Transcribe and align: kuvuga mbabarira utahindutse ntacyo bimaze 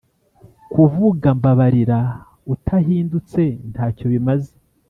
kuvuga 0.71 1.27
mbabarira 1.37 1.99
utahindutse 2.53 3.41
ntacyo 3.71 4.05
bimaze 4.13 4.53